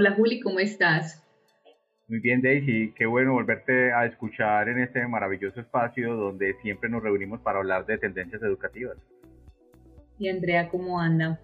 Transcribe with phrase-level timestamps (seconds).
[0.00, 1.22] Hola Juli, ¿cómo estás?
[2.08, 2.94] Muy bien, Daisy.
[2.96, 7.84] Qué bueno volverte a escuchar en este maravilloso espacio donde siempre nos reunimos para hablar
[7.84, 8.96] de tendencias educativas.
[10.18, 11.38] Y Andrea, ¿cómo anda?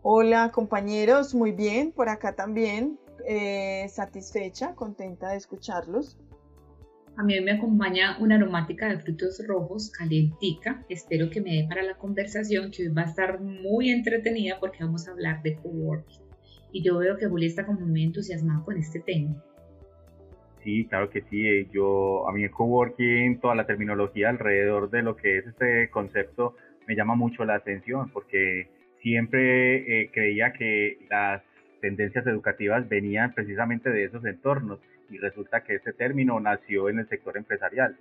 [0.00, 6.16] Hola compañeros, muy bien, por acá también, eh, satisfecha, contenta de escucharlos.
[7.18, 10.82] A mí me acompaña una aromática de frutos rojos, calentica.
[10.88, 14.82] Espero que me dé para la conversación, que hoy va a estar muy entretenida porque
[14.82, 16.23] vamos a hablar de coworking.
[16.72, 19.34] Y yo veo que Juli está como muy entusiasmada con este tema.
[20.62, 21.46] Sí, claro que sí.
[21.46, 25.90] Eh, yo, a mí el coworking, toda la terminología alrededor de lo que es este
[25.90, 28.68] concepto me llama mucho la atención porque
[29.02, 31.42] siempre eh, creía que las
[31.80, 37.08] tendencias educativas venían precisamente de esos entornos y resulta que este término nació en el
[37.08, 37.96] sector empresarial.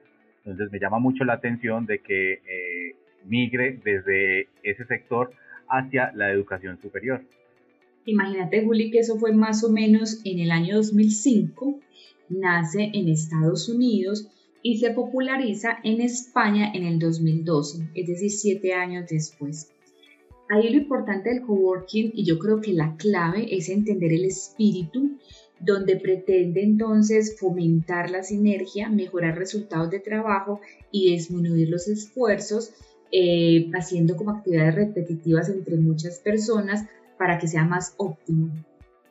[0.46, 2.96] Entonces me llama mucho la atención de que eh,
[3.26, 5.32] migre desde ese sector
[5.68, 7.22] hacia la educación superior.
[8.06, 11.80] Imagínate, Juli, que eso fue más o menos en el año 2005
[12.30, 14.28] nace en Estados Unidos
[14.62, 19.70] y se populariza en España en el 2012, es decir, siete años después.
[20.50, 25.18] Ahí lo importante del coworking y yo creo que la clave es entender el espíritu
[25.60, 30.60] donde pretende entonces fomentar la sinergia, mejorar resultados de trabajo
[30.92, 32.74] y disminuir los esfuerzos,
[33.12, 36.86] eh, haciendo como actividades repetitivas entre muchas personas
[37.24, 38.52] para que sea más óptimo.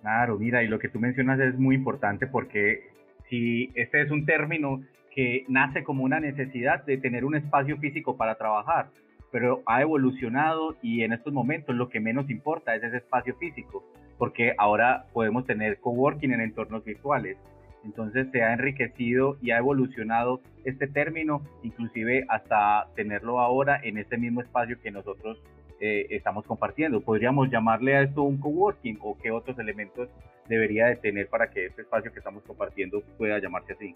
[0.03, 2.91] Claro, mira, y lo que tú mencionas es muy importante porque
[3.31, 4.83] si este es un término
[5.15, 8.91] que nace como una necesidad de tener un espacio físico para trabajar,
[9.31, 13.83] pero ha evolucionado y en estos momentos lo que menos importa es ese espacio físico,
[14.19, 17.39] porque ahora podemos tener coworking en entornos virtuales.
[17.83, 24.19] Entonces se ha enriquecido y ha evolucionado este término, inclusive hasta tenerlo ahora en este
[24.19, 25.43] mismo espacio que nosotros
[25.85, 27.01] eh, estamos compartiendo.
[27.01, 30.09] Podríamos llamarle a esto un coworking o qué otros elementos
[30.49, 33.93] debería de tener para que este espacio que estamos compartiendo pueda llamarse así.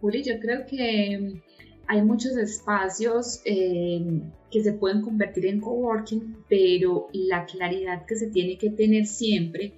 [0.00, 1.42] Juli, yo creo que
[1.86, 8.28] hay muchos espacios eh, que se pueden convertir en coworking, pero la claridad que se
[8.30, 9.74] tiene que tener siempre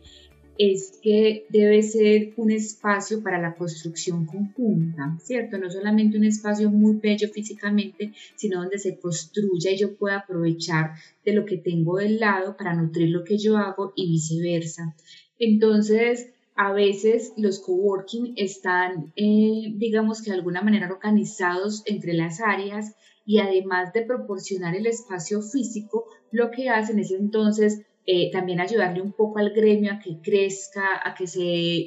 [0.58, 5.56] es que debe ser un espacio para la construcción conjunta, ¿cierto?
[5.56, 10.94] No solamente un espacio muy bello físicamente, sino donde se construya y yo pueda aprovechar
[11.24, 14.96] de lo que tengo del lado para nutrir lo que yo hago y viceversa.
[15.38, 22.40] Entonces, a veces los coworking están, eh, digamos que de alguna manera organizados entre las
[22.40, 28.58] áreas y además de proporcionar el espacio físico, lo que hacen es entonces eh, también
[28.58, 31.84] ayudarle un poco al gremio a que crezca, a que se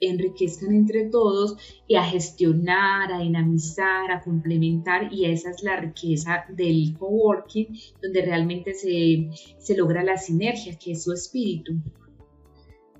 [0.00, 1.56] enriquezcan entre todos
[1.86, 7.68] y a gestionar, a dinamizar, a complementar y esa es la riqueza del coworking
[8.02, 11.72] donde realmente se, se logra la sinergia, que es su espíritu.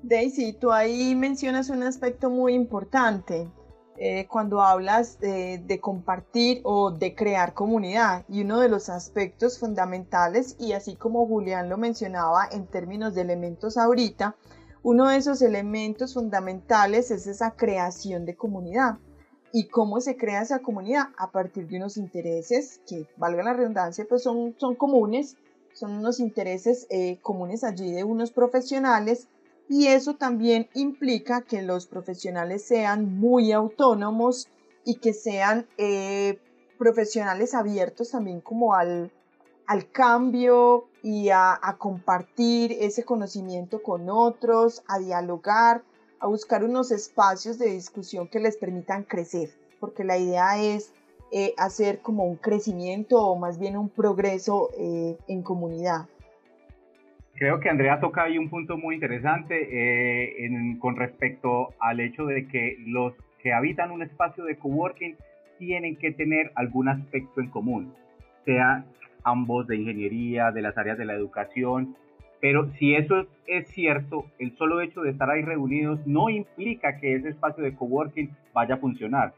[0.03, 3.51] Daisy, tú ahí mencionas un aspecto muy importante
[4.05, 8.25] eh, cuando hablas de, compartir o de crear comunidad.
[8.29, 13.21] Y uno de los aspectos fundamentales, y así como Julián lo mencionaba en términos de
[13.21, 14.35] elementos ahorita,
[14.83, 18.99] uno de esos elementos fundamentales es esa creación de comunidad.
[19.53, 21.11] ¿Y cómo se crea esa comunidad?
[21.17, 25.37] A partir de unos intereses que, valga la redundancia, pues son, son comunes,
[25.75, 29.29] son unos intereses eh, comunes allí de unos profesionales
[29.73, 34.47] y eso también implica que los profesionales sean muy autónomos
[34.85, 36.39] y que sean eh,
[36.79, 39.11] profesionales abiertos también como al,
[39.67, 45.83] al cambio y a, a, compartir ese conocimiento con otros, a dialogar,
[46.21, 50.93] a buscar unos espacios de discusión que les permitan crecer, porque la idea es
[51.31, 56.09] eh, hacer como un crecimiento o más bien un progreso eh, en comunidad.
[57.43, 62.47] Creo que Andrea toca ahí un punto muy interesante eh, con respecto al hecho de
[62.47, 65.17] que los que habitan un espacio de coworking
[65.59, 67.95] tienen que tener algún aspecto en común,
[68.45, 68.85] sea
[69.25, 71.97] ambos de ingeniería, de las áreas de la educación,
[72.41, 77.17] pero si eso es cierto, el solo hecho de estar ahí reunidos no implica que
[77.17, 79.35] ese espacio de coworking vaya a funcionar.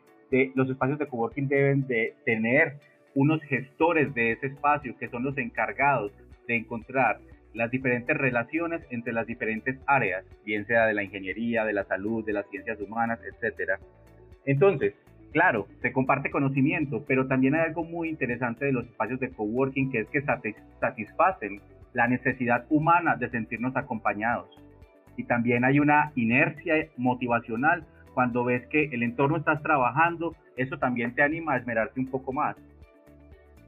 [0.55, 2.75] Los espacios de coworking deben de tener
[3.15, 6.13] unos gestores de ese espacio que son los encargados
[6.47, 7.19] de encontrar
[7.55, 12.25] las diferentes relaciones entre las diferentes áreas, bien sea de la ingeniería, de la salud,
[12.25, 13.79] de las ciencias humanas, etc.
[14.45, 14.95] Entonces,
[15.33, 19.91] claro, se comparte conocimiento, pero también hay algo muy interesante de los espacios de coworking
[19.91, 20.23] que es que
[20.81, 21.61] satisfacen
[21.93, 24.49] la necesidad humana de sentirnos acompañados.
[25.17, 27.85] Y también hay una inercia motivacional
[28.15, 32.33] cuando ves que el entorno estás trabajando, eso también te anima a esmerarte un poco
[32.33, 32.57] más.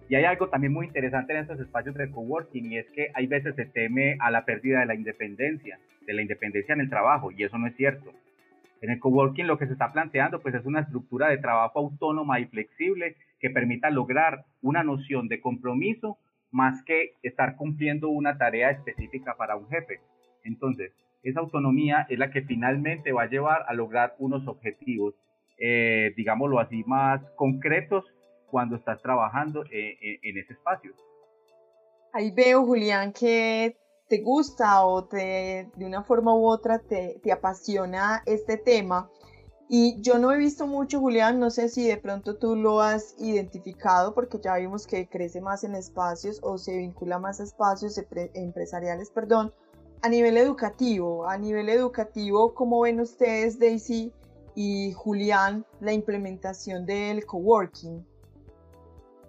[0.08, 3.26] Y hay algo también muy interesante en estos espacios de coworking y es que hay
[3.26, 5.79] veces se teme a la pérdida de la independencia.
[6.06, 8.12] de la independencia en el trabajo y eso no es cierto.
[8.81, 12.38] En el coworking lo que se está planteando pues es una estructura de trabajo autónoma
[12.38, 16.19] y flexible que permita lograr una noción de compromiso
[16.53, 19.99] más que estar cumpliendo una tarea específica para un jefe.
[20.44, 20.93] Entonces,
[21.25, 25.14] esa autonomía es la que finalmente va a llevar a lograr unos objetivos,
[25.58, 28.05] eh, digámoslo así, más concretos
[28.50, 30.93] cuando estás trabajando eh, eh, en ese espacio.
[32.12, 33.76] Ahí veo, Julián, que
[34.08, 39.10] te gusta o te, de una forma u otra te, te apasiona este tema.
[39.69, 43.16] Y yo no he visto mucho, Julián, no sé si de pronto tú lo has
[43.19, 48.00] identificado, porque ya vimos que crece más en espacios o se vincula más a espacios
[48.34, 49.52] empresariales, perdón,
[50.02, 51.28] a nivel educativo.
[51.28, 54.12] A nivel educativo, ¿cómo ven ustedes, Daisy
[54.54, 58.06] y Julián, la implementación del coworking?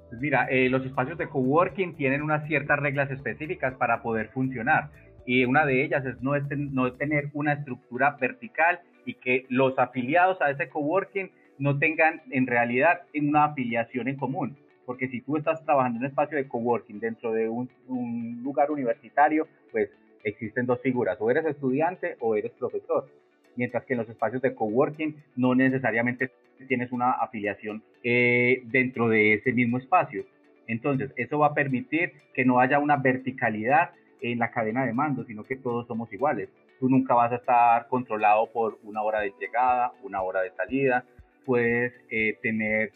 [0.09, 4.89] Pues mira, eh, los espacios de coworking tienen unas ciertas reglas específicas para poder funcionar
[5.25, 6.31] y una de ellas es no,
[6.71, 12.47] no tener una estructura vertical y que los afiliados a ese coworking no tengan en
[12.47, 14.57] realidad una afiliación en común.
[14.85, 19.47] Porque si tú estás trabajando en un espacio de coworking dentro de un lugar universitario,
[19.71, 19.89] pues
[20.23, 23.09] existen dos figuras, o eres estudiante o eres profesor
[23.57, 26.31] mientras que en los espacios de coworking no necesariamente
[26.67, 30.23] tienes una afiliación eh, dentro de ese mismo espacio.
[30.67, 35.23] Entonces, eso va a permitir que no haya una verticalidad en la cadena de mando,
[35.25, 36.49] sino que todos somos iguales.
[36.79, 41.05] Tú nunca vas a estar controlado por una hora de llegada, una hora de salida.
[41.45, 42.91] Puedes eh, tener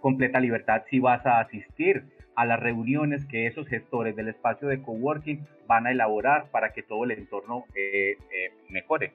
[0.00, 2.04] completa libertad si vas a asistir
[2.36, 6.84] a las reuniones que esos gestores del espacio de coworking van a elaborar para que
[6.84, 8.16] todo el entorno eh,
[8.68, 9.12] mejore.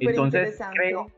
[0.00, 1.10] Entonces, creo.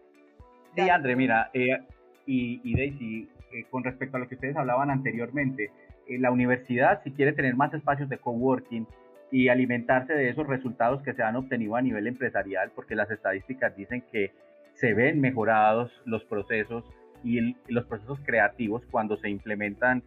[0.74, 1.78] Sí, André, mira, eh,
[2.26, 5.70] y, y, Daisy, eh, con respecto a lo que ustedes hablaban anteriormente,
[6.06, 8.86] eh, la universidad, si quiere tener más espacios de coworking
[9.30, 13.76] y alimentarse de esos resultados que se han obtenido a nivel empresarial, porque las estadísticas
[13.76, 14.32] dicen que
[14.74, 16.84] se ven mejorados los procesos
[17.24, 20.02] y los procesos creativos cuando se implementan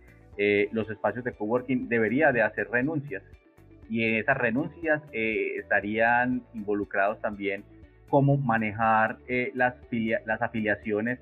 [0.72, 3.22] los espacios de coworking, debería de hacer renuncias.
[3.90, 7.64] Y en esas renuncias estarían involucrados también
[8.12, 9.74] cómo manejar eh, las,
[10.26, 11.18] las afiliaciones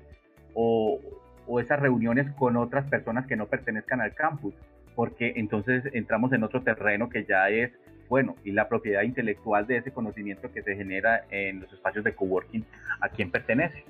[0.52, 1.00] o,
[1.46, 4.52] o, esas reuniones con otras personas que no pertenezcan al campus,
[4.96, 7.70] porque entonces entramos en otro terreno que ya es,
[8.08, 12.12] bueno, y la propiedad intelectual de ese conocimiento que se genera en los espacios de
[12.12, 12.64] coworking,
[13.00, 13.84] ¿a quién pertenece?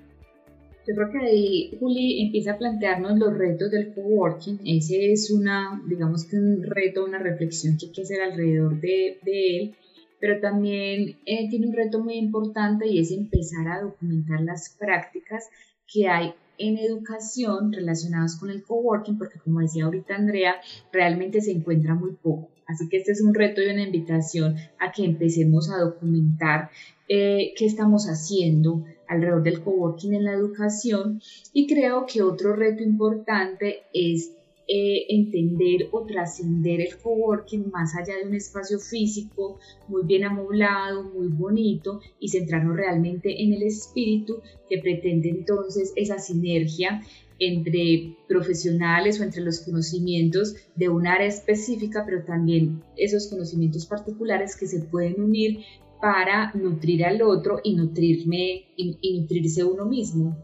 [0.87, 4.61] Yo creo que ahí Juli empieza a plantearnos los retos del coworking.
[4.67, 9.19] Ese es una, digamos que un reto, una reflexión que hay que hacer alrededor de,
[9.23, 9.75] de él
[10.21, 15.49] pero también eh, tiene un reto muy importante y es empezar a documentar las prácticas
[15.93, 20.57] que hay en educación relacionadas con el coworking, porque como decía ahorita Andrea,
[20.93, 22.51] realmente se encuentra muy poco.
[22.67, 26.71] Así que este es un reto y una invitación a que empecemos a documentar
[27.09, 31.21] eh, qué estamos haciendo alrededor del coworking en la educación.
[31.53, 34.33] Y creo que otro reto importante es
[34.73, 39.59] eh, entender o trascender el coworking más allá de un espacio físico
[39.89, 46.21] muy bien amoblado, muy bonito y centrarnos realmente en el espíritu que pretende entonces esa
[46.21, 47.03] sinergia
[47.41, 54.55] entre profesionales o entre los conocimientos de un área específica, pero también esos conocimientos particulares
[54.57, 55.65] que se pueden unir
[56.01, 60.37] para nutrir al otro y nutrirme y nutrirse uno mismo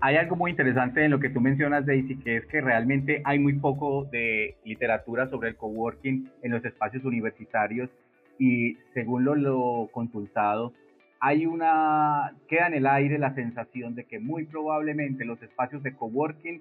[0.00, 3.38] hay algo muy interesante en lo que tú mencionas, Daisy, que es que realmente hay
[3.38, 7.90] muy poco de literatura sobre el coworking en los espacios universitarios
[8.38, 10.72] y según lo, lo consultado,
[11.20, 15.94] hay una, queda en el aire la sensación de que muy probablemente los espacios de
[15.94, 16.60] coworking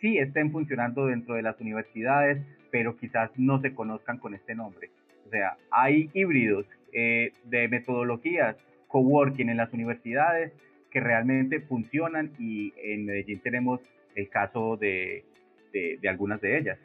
[0.00, 2.38] sí estén funcionando dentro de las universidades,
[2.70, 4.90] pero quizás no se conozcan con este nombre.
[5.26, 8.56] O sea, hay híbridos eh, de metodologías
[8.86, 10.52] coworking en las universidades,
[10.90, 13.80] que realmente funcionan y en Medellín tenemos
[14.14, 15.24] el caso de,
[15.72, 16.78] de, algunas de ellas.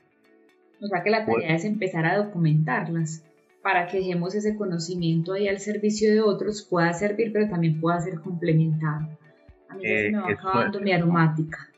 [0.82, 3.26] O sea que la tarea es empezar a documentarlas
[3.62, 8.00] para que dejemos ese conocimiento ahí al servicio de otros, pueda servir, pero también pueda
[8.02, 9.08] ser complementado.
[9.70, 11.70] A mí se me va eh, acabando mi aromática.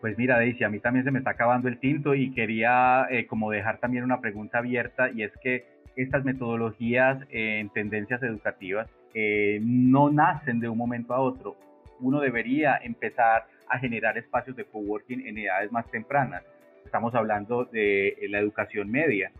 [0.00, 3.26] Pues mira, Daisy, a mí también se me está acabando el tinto y quería eh,
[3.26, 5.64] como dejar también una pregunta abierta y es que
[5.96, 11.56] estas metodologías en tendencias educativas no nacen de un momento a otro.
[12.00, 16.42] Uno debería empezar a generar espacios de coworking en edades más tempranas.
[16.84, 19.32] Estamos hablando de la educación media.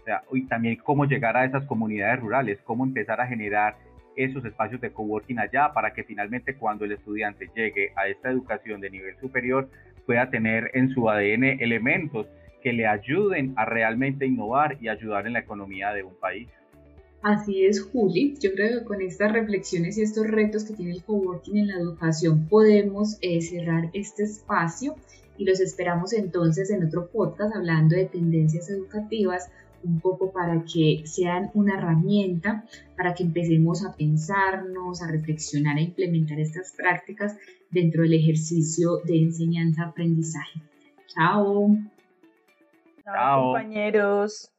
[0.00, 3.76] O sea, y también cómo llegar a esas comunidades rurales, cómo empezar a generar
[4.16, 8.80] esos espacios de coworking allá para que finalmente cuando el estudiante llegue a esta educación
[8.80, 9.68] de nivel superior
[10.06, 12.26] pueda tener en su ADN elementos
[12.62, 16.48] que le ayuden a realmente innovar y ayudar en la economía de un país.
[17.22, 18.34] Así es, Juli.
[18.40, 21.76] Yo creo que con estas reflexiones y estos retos que tiene el coworking en la
[21.76, 24.96] educación podemos eh, cerrar este espacio
[25.38, 29.50] y los esperamos entonces en otro podcast hablando de tendencias educativas
[29.84, 32.64] un poco para que sean una herramienta
[32.96, 37.36] para que empecemos a pensarnos, a reflexionar, a implementar estas prácticas
[37.70, 40.60] dentro del ejercicio de enseñanza-aprendizaje.
[41.08, 41.76] Chao.
[43.04, 44.50] Chao, compañeros.